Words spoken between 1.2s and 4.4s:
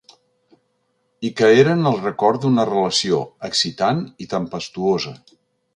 I que eren el record d’una relació, excitant i